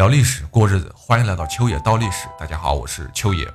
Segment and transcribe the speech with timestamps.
[0.00, 2.26] 聊历史，过日子，欢迎来到秋野道历史。
[2.38, 3.46] 大家好，我是秋野。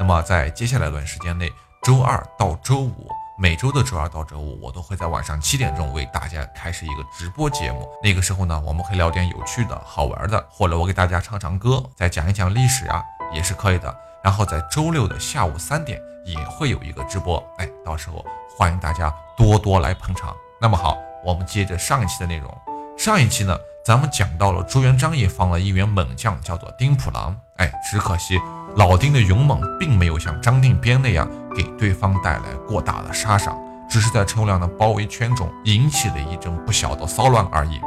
[0.00, 1.48] 那么在接下来一段时间内，
[1.80, 3.08] 周二到周五，
[3.38, 7.88] 每周的周二到周五，我都会在晚上七点钟为大家开始一个直播节目。
[8.02, 13.00] 那个时候呢，我们可以聊点有趣的、好玩的，或者我给大家唱唱歌，再讲一讲历史啊，
[13.32, 13.96] 也是可以的。
[14.24, 18.26] 然后在周六的下午三点也会有一个直播，哎，到时候
[18.58, 20.34] 欢迎大家多多来捧场。
[20.60, 22.52] 那么好，我们接着上一期的内容，
[22.98, 23.56] 上一期呢。
[23.84, 27.36] 咱们讲到了朱元璋也放了一员猛将，叫做丁普郎。
[27.56, 28.40] 哎，只可惜
[28.76, 33.58] 老丁的勇猛并没有像张定边那样给对方带来过大的杀伤，
[33.90, 37.80] 只是在陈友谅的包围圈中引起了一阵不小的骚乱而已。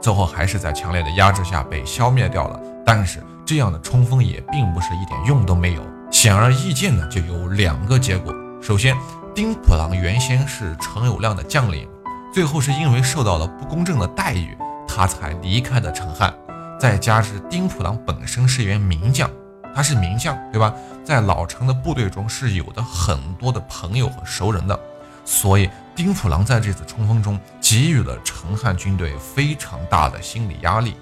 [0.00, 2.60] 最后还是在强烈的压制下被消灭掉了。
[2.86, 5.82] 但是这样的冲锋也并不是一点用都没有。
[6.12, 8.96] 显而易见的就有两个结果：首先，
[9.34, 11.88] 丁普郎原先是陈友谅的将领，
[12.32, 14.56] 最后是因为受到了不公正的待遇。
[14.94, 16.34] 他才离开的陈汉，
[16.78, 19.30] 再加之丁普郎本身是一员名将，
[19.74, 20.74] 他是名将，对吧？
[21.02, 24.78] 在老陈的部队中是有的很多的朋友和熟人的，
[25.24, 30.94] 所以丁普郎在这次冲锋中给予了陈汉军队非常大的心理压力，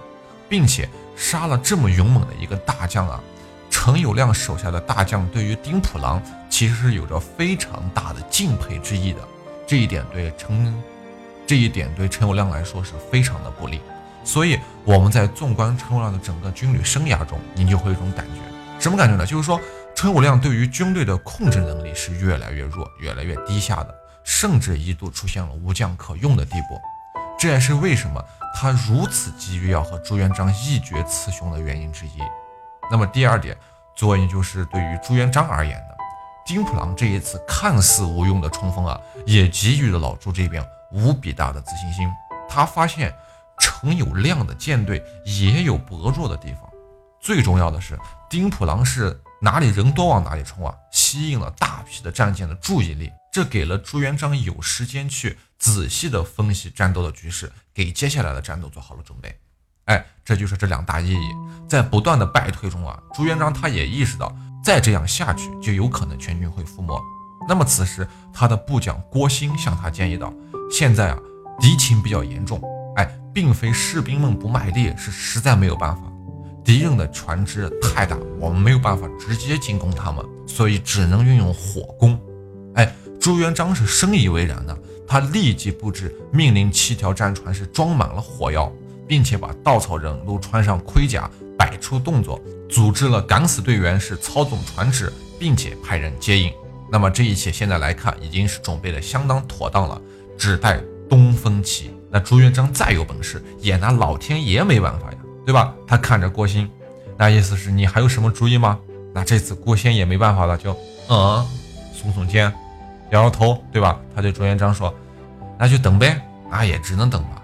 [0.49, 3.21] 并且杀了这么勇猛的一个大将啊！
[3.71, 9.19] 陈友谅手下的大将对于丁普郎其实是有着非常大的敬佩之意的，
[9.67, 10.73] 这一点对陈。
[11.51, 13.81] 这一点对陈友谅来说是非常的不利，
[14.23, 19.27] 所以我们在纵观陈友谅的整个军旅生涯中，您就会有一种感觉，什么感觉呢？
[19.27, 19.61] 就是说
[19.93, 23.93] 陈友谅对于军队的控制能力是越来越弱，越来越低下的，
[24.23, 26.81] 甚至一度出现了无将可用的地步。
[27.37, 32.21] 这也是为什么他如此急于要和朱元璋一决雌雄的原因之一。
[32.89, 33.57] 那么第二点，
[33.97, 35.97] 作为就是对于朱元璋而言的，
[36.47, 40.65] 丁普郎这一次看似无用的冲锋啊，也给予了老朱这边。
[40.93, 42.09] 无比大的自信心，
[42.49, 43.15] 他发现
[43.59, 46.63] 陈友谅的舰队也有薄弱的地方。
[47.21, 59.39] 最重要的是，丁普郎是哪里人多往哪里冲啊，吸引了大批的战舰的注意力，这给了朱元璋有时间去仔细的分析战斗的局势，给接下来的战斗做好了准备。
[59.85, 61.29] 哎，这就是这两大意义。
[61.69, 64.35] 在不断的败退中啊，朱元璋他也意识到，
[64.65, 66.99] 再这样下去就有可能全军会覆没。
[67.49, 70.33] 那么此时，他的部将郭兴向他建议道。
[70.71, 71.19] 现在啊，
[71.61, 72.63] 敌情比较严重，
[72.97, 76.03] 哎，并非士兵们不卖力，是实在没有办法。
[76.63, 82.17] 敌人的船只太大，我们没有办法直接进攻他们，所以只能运用火攻。
[82.75, 88.73] 哎，朱元璋是深以为然的，他立即布置，命令七条战船是装满了火药，
[89.09, 96.53] 并且把稻草人都穿上盔甲，摆出动作，组织了敢死队员是操纵船只，并且派人接应。
[96.91, 100.01] 那么这一切现在来看，已经是准备的相当妥当了。
[100.37, 105.75] 只待东风起，那朱元璋再有本事，也拿老天爷没办法呀，对吧？
[105.87, 106.69] 他看着郭兴，
[107.17, 108.79] 那意思是你还有什么主意吗？
[109.13, 110.73] 那这次郭兴也没办法了，就
[111.09, 111.47] 嗯，
[111.95, 112.53] 耸耸肩，
[113.11, 114.01] 摇摇头，对吧？
[114.15, 114.95] 他对朱元璋说
[115.59, 117.43] ：“那就等呗，那也只能等吧，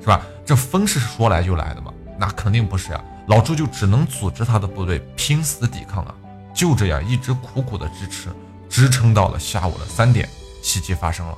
[0.00, 0.20] 是吧？
[0.44, 1.92] 这风是说来就来的嘛？
[2.18, 3.02] 那肯定不是呀。
[3.28, 6.14] 老朱就只能组织他的部队拼死抵抗啊。
[6.54, 8.28] 就这样一直苦苦的支持，
[8.68, 10.28] 支撑到了下午的三点，
[10.62, 11.36] 奇迹发生了。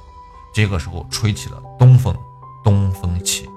[0.55, 2.17] 这个时候吹起了东风，
[2.65, 3.49] 东风起，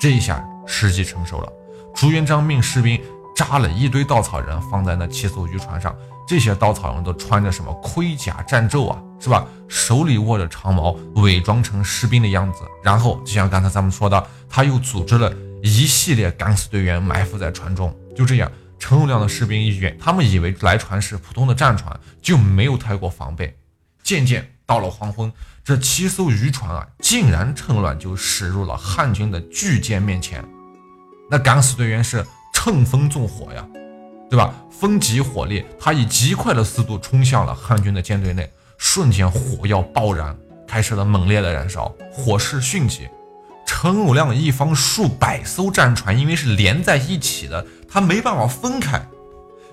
[0.00, 1.52] 这一下时机成熟了。
[1.94, 3.00] 朱元璋命士兵
[3.36, 5.94] 扎了一堆稻草人放在那七艘渔船上，
[6.26, 9.46] 这些稻草人都穿着什么盔甲战胄啊，是吧？
[9.68, 12.60] 手里握着长矛，伪装成士兵的样子。
[12.82, 15.32] 然后就像刚才咱们说的，他又组织了
[15.62, 17.94] 一系列敢死队员埋伏在船中。
[18.16, 23.56] 就这样，陈友谅的士兵一远，他们以为来船是普通的战船，就没有太过防备。
[24.02, 25.30] 渐渐到了黄昏。
[25.64, 30.42] 这七艘渔船啊，竟然趁乱就驶入了汉军的巨舰面前。
[31.30, 32.24] 那敢死队员是
[32.54, 33.66] 乘风纵火呀，
[34.30, 34.54] 对吧？
[34.70, 40.34] 风急火烈，他以极快的速度冲向了汉军的舰队内，瞬间火药爆燃，
[40.66, 43.06] 开始了猛烈的燃烧，火势迅疾。
[43.66, 49.00] 陈友谅一方数百艘战船，因为是连在一起的，他没办法分开，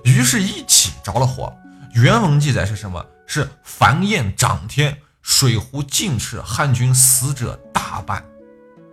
[0.04, 1.54] 于是一起着了火。
[1.94, 3.06] 原文记载是什么？
[3.26, 4.98] 是繁焰涨天。
[5.22, 8.24] 水壶尽赤，汉军死者大半。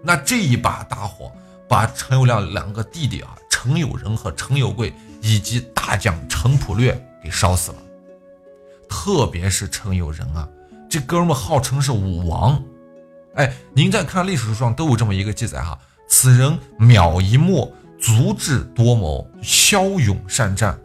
[0.03, 1.31] 那这一把大火，
[1.69, 7.77] 把陈友谅两个弟弟啊，陈友仁和陈友贵，以及大将陈普略给烧死了。
[8.89, 10.49] 特别是陈友仁啊，
[10.89, 12.63] 这哥们号称是武王。
[13.35, 15.79] 哎，您在看历史书上都有这么一个记载哈，
[16.09, 20.77] 此人秒一目，足智多谋，骁勇善战。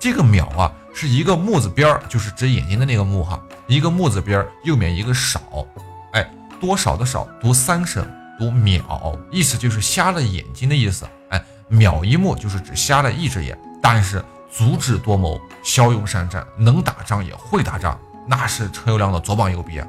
[0.00, 3.38] 这个秒啊，是一个木字边儿，就是指眼睛的那个木哈。
[3.66, 5.66] 一个木字边儿，右面一个少，
[6.14, 6.26] 哎，
[6.58, 8.02] 多少的少，读三声，
[8.38, 11.06] 读秒，意思就是瞎了眼睛的意思。
[11.28, 19.86] 哎，秒一目就是只瞎了一只眼，但是足智多谋，骁勇善战，能打仗也会打仗，那是陈友谅的左膀右臂啊。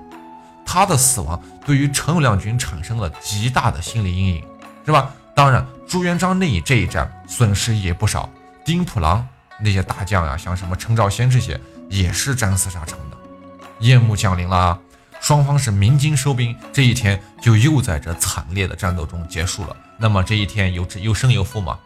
[0.66, 4.44] 他的死亡对于陈友谅军产生了极大的心理阴影，
[4.86, 5.14] 是吧？
[5.36, 8.30] 当然，朱元璋那一这一战损失也不少，
[8.64, 9.28] 丁普郎
[9.60, 11.60] 那些大将啊，像什么陈兆先这些，
[11.90, 13.18] 也是战死沙场的。
[13.80, 14.80] 夜幕降临了，
[15.20, 19.76] 双方是鸣金收兵，这一天就又在这惨烈的战斗中结束了。
[19.98, 21.78] 那么这一天有有胜有负吗？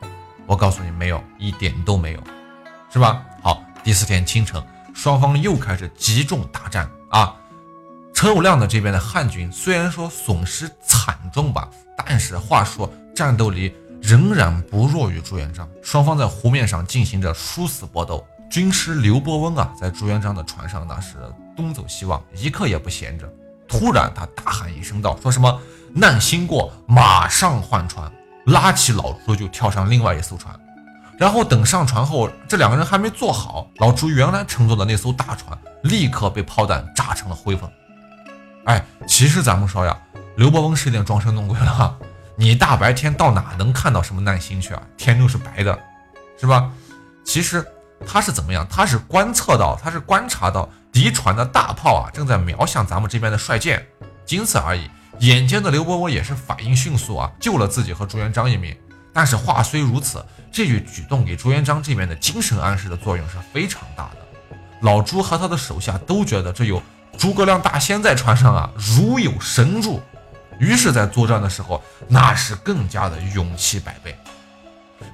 [0.46, 2.20] 我告诉你，没有，一点都没有，
[2.94, 3.24] 是吧？
[3.42, 4.64] 好，第四天清晨，
[4.94, 7.36] 双方又开始集中大战啊。
[8.14, 11.68] 陈友谅的这边的汉军虽然说损失惨重吧，
[11.98, 15.68] 但是话说战斗力仍然不弱于朱元璋。
[15.84, 21.18] 双方在湖面上进行着殊死搏斗，军师刘伯温啊，在朱元璋的船上那是
[21.54, 23.30] 东走西望，一刻也不闲着。
[23.68, 25.62] 突然他大喊一声道：“说什么
[25.94, 28.10] 难心过，马上换船！”
[28.48, 30.58] 拉起老朱就跳上另外一艘船，
[31.18, 37.70] 然后等上船后，这两个人还没坐好，老朱原来乘坐的那艘大船立刻被炮弹炸成了灰粉。
[38.64, 40.00] 哎，其实咱们说呀，
[40.38, 42.00] 刘伯温是有点装神弄鬼了。
[42.40, 44.82] 你大白天到哪能看到什么难心去啊？
[44.96, 45.78] 天都是白的，
[46.40, 46.72] 是吧？
[47.26, 47.66] 其实
[48.08, 48.66] 他是怎么样？
[48.70, 53.86] 他是观测到，他是观察到敌船的大炮啊正在瞄向咱们这边的帅舰，
[54.26, 54.90] 仅此而已。
[55.20, 58.74] 眼尖的刘伯温也是反应迅速啊，救了自己和朱元璋一命。
[59.12, 64.58] 但是话虽如此，这句举动给朱元璋这边的精神暗示的作用是非常大的。
[64.80, 66.82] 老朱和他的手下都觉得这有。
[67.18, 70.02] 诸葛亮大仙在船上啊，如有神助，
[70.60, 74.18] 于是，在作战的时候，那是更加的勇气百倍。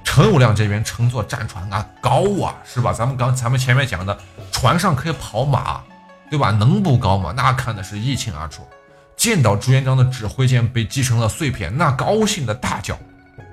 [0.04, 2.92] 陈友谅这边乘坐战船啊，高啊，是吧？
[2.92, 4.18] 咱们刚咱们前面讲的，
[4.50, 5.80] 船上可以跑马，
[6.28, 6.50] 对吧？
[6.50, 7.32] 能不高吗？
[7.36, 8.66] 那看的是一清二楚。
[9.16, 12.98] 见到朱元璋的指挥舰被击成了碎片，那高兴的大叫。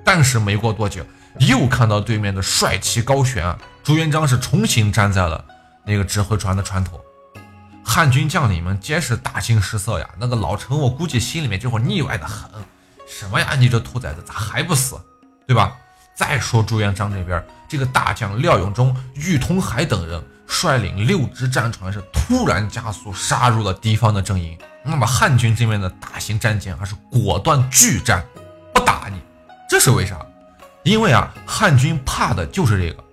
[0.03, 1.05] 但是没过多久，
[1.39, 5.43] 又看到对面的帅旗高悬，朱元璋是重新站在了
[5.85, 6.99] 那个指挥船的船头。
[7.83, 10.09] 汉军将领们皆是大惊失色呀！
[10.17, 12.49] 那个老陈，我估计心里面这会腻歪的很。
[13.07, 14.99] 什么呀，你这兔崽子咋还不死？
[15.45, 15.75] 对吧？
[16.15, 24.57] 再说朱元璋这边，这个大将廖永忠、郁通海等人率领六支战船是突然加速杀入了敌方的阵营。
[24.83, 28.23] 那么汉军这边的大型战舰还是果断拒战，
[28.73, 29.19] 不打你。
[29.69, 30.17] 这是为啥？
[30.83, 33.03] 因为啊，汉军怕的就是这个。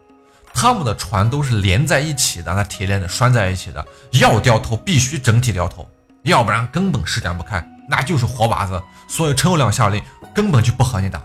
[0.63, 5.89] 他们的船都是连在一起的，那铁链子拴在一起的，要掉头必须整体掉头，
[6.25, 8.79] 要不然根本施展不开，那就是活靶子。
[9.09, 10.03] 所以陈友谅下令
[10.35, 11.19] 根本就不和你打。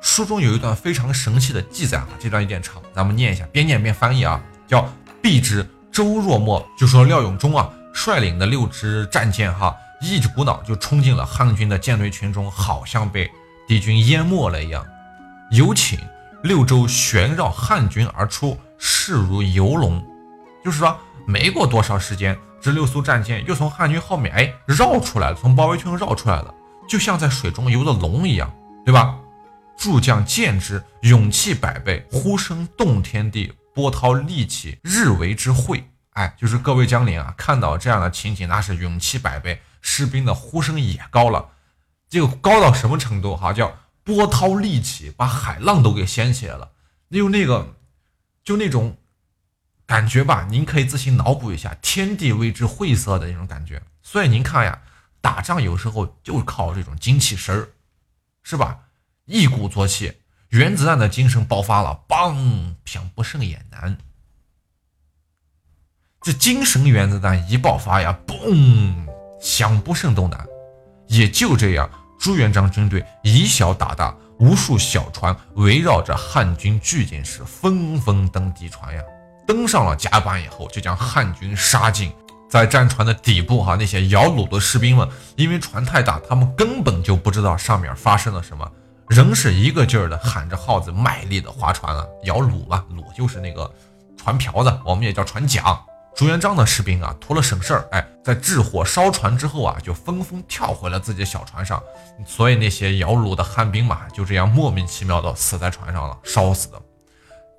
[0.00, 4.88] 书中有一段非常神奇的记载啊，这段有点长，咱们念一下，边念边翻译啊，叫
[5.20, 13.28] “必知周若墨”，就说廖永忠啊率领的六支战舰哈，一股脑就冲进了汉军的舰队群中，好像被
[13.66, 14.86] 敌军淹没了一样。
[15.50, 15.98] 有请。
[16.42, 20.02] 六州旋绕汉军而出，势如游龙，
[20.64, 26.54] 就是说，没过多少时间，这六艘战舰又从汉军后面哎绕出来了，从包围圈绕出来了，
[26.88, 28.50] 就像在水中游的龙一样，
[28.86, 29.18] 对吧？
[29.76, 35.84] 诸将见之，勇气百倍，呼声动天地，波涛立起，日为之会。
[36.14, 41.48] 哎，就是各位将领啊，看到这样的情景，那是勇气百倍，士兵的呼声也高了，
[42.08, 43.36] 这个高到什么程度？
[43.36, 43.70] 哈，叫。
[44.02, 46.72] 波涛立起，把海浪都给掀起来了。
[47.10, 47.74] 就那个，
[48.42, 48.96] 就那种
[49.86, 53.82] 感觉吧，您可以自行脑补一下，天地为之晦涩的那种感觉。
[54.02, 54.82] 所以您看呀，
[55.20, 57.68] 打仗有时候就靠这种精气神儿，
[58.42, 58.80] 是吧？
[59.26, 63.98] 一鼓作气，原子弹的精神爆发了，嘣，想不胜也难。
[66.20, 69.06] 这精神原子弹一爆发呀，嘣，
[69.40, 70.46] 想不胜都难。
[71.08, 71.90] 也就这样。
[72.20, 79.02] 朱元璋军队以小打大，无数小船围绕着汉军巨舰时纷纷登敌船呀。
[79.46, 82.12] 登上了甲板以后，就将汉军杀尽。
[82.48, 88.70] 在战船的底部，哈，那些摇橹的士兵们，因为船太大，他们根本就不知道上面发生了什么，
[89.08, 93.72] 仍是一个劲儿的喊着号子，卖力的划船啊，摇橹嘛，橹就是那个
[94.16, 95.64] 船瓢子，我们也叫船桨。
[96.14, 101.82] 朱元璋的士兵啊，图了省事儿，哎，在置火烧船之后啊，就纷纷跳回了自己的小船上，
[102.26, 106.82] 所以那些摇橹的汉兵嘛，就这样莫名其妙的死在船上了，烧死的。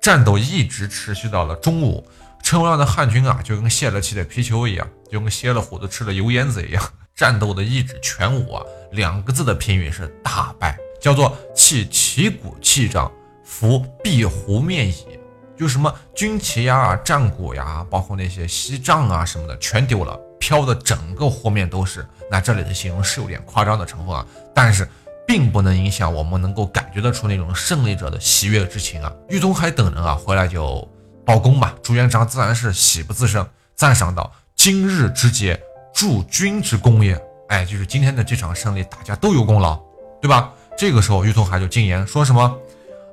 [0.00, 2.06] 战斗一直持续到了中午，
[2.42, 6.82] 陈友谅的汉军啊，就跟泄了气的皮球一样，就跟歇了火的吃了油烟子一样，
[7.16, 13.10] 战斗的一指全无啊，两个字的评语是大败，叫做弃旗鼓弃仗，
[13.44, 15.18] 伏壁湖面矣。
[15.58, 22.06] 就什么军旗呀、战鼓呀，包括那些锡杖啊什么的，全丢了，飘的整个湖面都是。
[22.30, 24.88] 那这里的形容是有点夸张的成分啊，但是
[25.26, 29.12] 并不能影响我们能够感觉得出那种胜利者的喜悦之情啊。
[29.28, 30.88] 郁东海等人啊回来就
[31.24, 35.60] 报功吧，朱元璋自然是喜不自胜，赞赏道：“今日之节，
[35.94, 39.78] 助君之功也。”哎，就是今天的这场胜利，大家都有功劳，
[40.22, 40.50] 对吧？
[40.78, 42.58] 这个时候，郁东海就进言说什么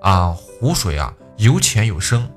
[0.02, 2.30] 啊，湖水啊有浅有深，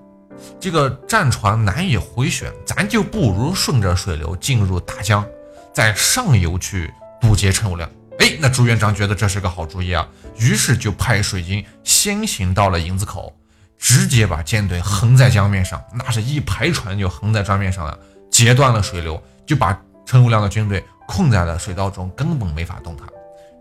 [0.60, 5.26] 这个战船难以回旋，咱就不如顺着水流进入大江，
[5.74, 6.88] 在上游去
[7.20, 7.82] 堵截陈友谅。
[8.20, 13.36] 哎，那朱元璋觉得这是个好主意啊，于是就派水军先行到了营子口，
[13.76, 17.98] 直接把舰队横在江面上，那是一排船就横在江面上了，
[18.30, 20.82] 截断了水流，就把陈友谅的军队。
[21.08, 23.06] 困在了水道中，根本没法动弹。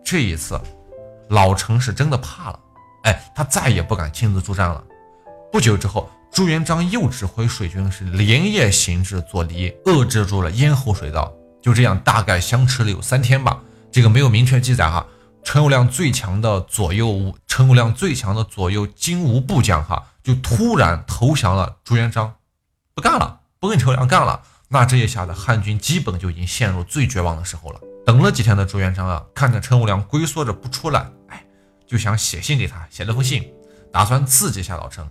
[0.06, 0.62] 这一次，
[1.30, 2.60] 老陈是真的怕了，
[3.04, 4.82] 哎，他再也不敢亲自助战了。
[5.52, 11.32] 不久之后，朱元璋又指挥水军是连夜行至左离，遏制住了咽喉水道。
[11.62, 13.62] 就这样，大概相持了有三天吧。
[13.92, 15.06] 这个没有明确记载哈。
[15.44, 22.34] 陈友谅最强的左右，陈友谅最强的左右金吾部将哈，就突然投降了朱元璋，
[22.96, 24.42] 不干了，不跟陈友谅干了。
[24.70, 27.80] 那这一下子，汉军基本就已经陷入最绝望的时候了。
[28.06, 31.44] 等了几天的朱元璋啊，看着陈友谅龟缩着不出来，哎，
[31.86, 33.52] 就想写信给他，写了封信，
[33.92, 35.06] 打算刺激一下老陈。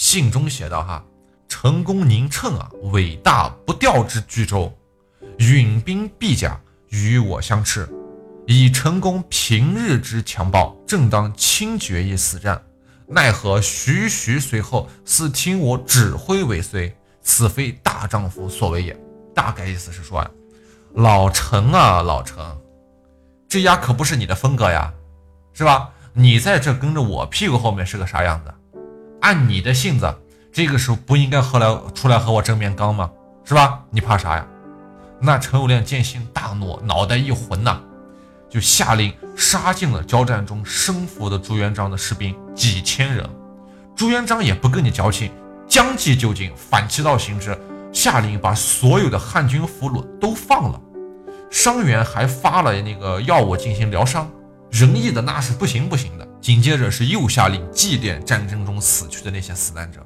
[0.00, 1.04] 信中写道：“哈，
[1.46, 4.72] 陈公宁称啊，伟大不掉之巨舟，
[5.36, 7.86] 允兵必甲与我相持。
[8.46, 12.62] 以陈公平日之强暴，正当轻决一死战，
[13.06, 18.98] 奈何徐徐随后，似听我指挥尾随。”此非大丈夫所为也。
[19.34, 20.26] 大概意思是说，
[20.94, 22.42] 老陈啊，老陈，
[23.46, 24.94] 这丫可不是你的风格呀，
[25.52, 25.90] 是吧？
[26.14, 28.54] 你在这跟着我屁股后面是个啥样子？
[29.20, 30.14] 按你的性子，
[30.52, 33.10] 这个时候不应该和来出来和我正面刚吗？
[33.44, 33.80] 是吧？
[33.90, 34.46] 你怕啥呀？
[35.20, 37.80] 那陈友谅见信大怒，脑袋一昏呐，
[38.48, 43.28] 就下令杀尽了交战中生伏的朱元璋的士兵几千人。
[43.94, 45.30] 朱元璋也不跟你矫情。
[45.68, 47.56] 将计就计，反其道行之，
[47.92, 50.80] 下令把所有的汉军俘虏都放了，
[51.48, 54.28] 伤员还发了那个药物进行疗伤，
[54.68, 56.26] 仁义的那是不行不行的。
[56.40, 60.00] 紧接着是又下令祭奠战争中死去的那些死难者，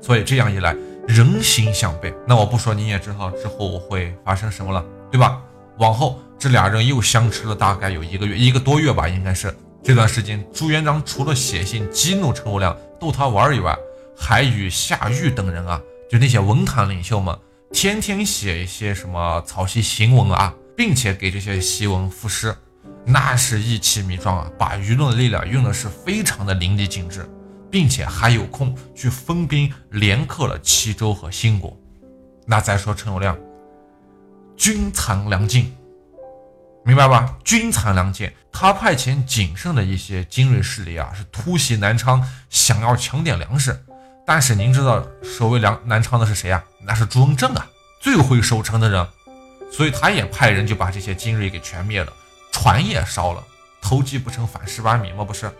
[0.00, 0.76] 所以这样一来
[1.08, 2.14] 人心向背。
[2.26, 5.40] 那我不说你也知道之后会发生什么了，对吧？
[5.78, 9.52] 往后这俩人又相持了大概有一个月，一个多月吧，应该是
[9.82, 13.76] 这段时间，朱元璋除了写信激怒陈友谅逗他玩以外，
[14.16, 17.36] 还与夏玉等人啊，就那些文坛领袖们，
[17.72, 22.54] 天天写一些什么草檄行文啊，并且给这些檄文赋诗，
[23.06, 27.28] 那是意气迷状啊，把舆论的力量用的是非常的淋漓尽致，
[27.70, 31.76] 并且还有空去分兵连克了齐州和兴国。
[32.46, 33.36] 那再说陈友谅，
[34.56, 35.74] 军残粮尽，
[36.84, 37.36] 明白吧？
[37.44, 43.78] 军残粮尽，他派遣仅剩的一些精锐势力啊，是突袭南昌，想要抢点粮食。
[44.26, 46.64] 但是您知道守卫粮南昌的是谁啊？
[46.86, 47.66] 那是朱文正啊，
[48.00, 49.06] 最会守城的人，
[49.70, 52.10] 所以他也派人就把这些精锐给全灭了，
[52.64, 53.44] 船也烧了，
[53.82, 55.22] 偷鸡不成反蚀把米吗？
[55.22, 55.52] 不是。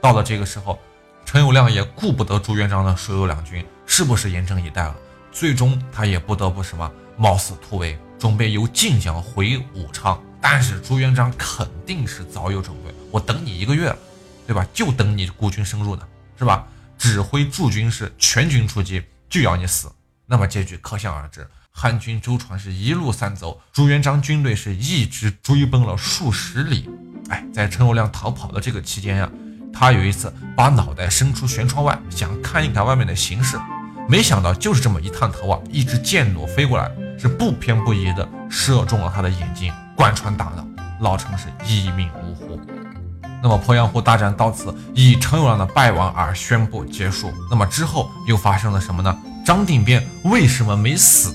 [0.00, 0.76] 到了这个时候，
[1.24, 4.96] 陈友谅也顾不得朱元璋的所有两军是不是严阵以待了，
[5.30, 10.20] 最终他也不得不什么冒死突围，准备由晋江回武昌。
[10.40, 13.98] 但是朱元璋肯定是早有准备，我等你一个月了，
[14.44, 14.66] 对吧？
[14.74, 16.02] 就等你孤军深入呢，
[16.36, 16.66] 是吧？
[16.98, 19.00] 指挥驻军是全军出击，
[19.30, 19.88] 就要你死。
[20.26, 21.48] 那么结局可想而知，
[21.80, 26.90] 汉军舟船是一路散走，朱元璋军队是一直追奔了数十里。
[27.28, 29.30] 哎，在陈友谅逃跑的这个期间呀，
[29.72, 33.56] 他有一次把脑袋伸出舷窗外，想看一看外面的形势，
[34.08, 40.66] 没想到就是这么一探头啊，一支箭弩飞过来，是不偏不倚的射中了他的眼睛，贯穿大脑，
[40.98, 42.60] 老陈是一命呜呼。
[43.40, 47.32] 那么鄱阳湖大战到此以陈友谅的败亡而宣布结束。
[47.48, 49.16] 那么之后又发生了什么呢？
[49.46, 51.32] 张定边为什么没死？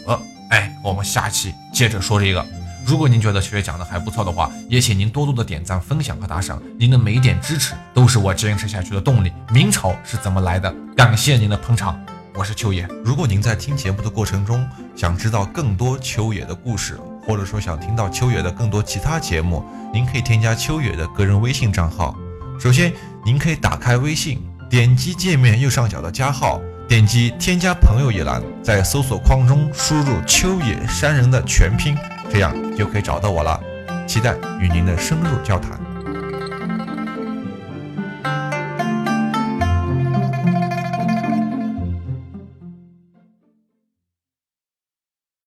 [0.54, 2.46] 哎，我们下期接着说这个。
[2.86, 6.62] 如果您觉得秋月讲的还不错的话，也请您多多的点赞、分享和打赏。
[6.78, 9.34] 您的每一点支持都是我坚持下去的动力。
[9.52, 10.72] 明朝是怎么来的？
[10.96, 12.00] 感谢您的捧场，
[12.36, 12.88] 我是秋野。
[13.04, 14.64] 如果您在听节目的过程中
[14.96, 22.16] 想知道更多秋野的故事，或者说想听到秋野的更多其他节目，您可以添加秋野的个人微信账号。
[22.60, 22.94] 首先，
[23.26, 31.98] 您可以打开微信，点击界面右上角的加号，点击添加朋友一栏，在搜索框中输入“秋野山人”的全拼，
[32.30, 33.60] 这样就可以找到我了。
[34.06, 35.83] 期待与您的深入交谈。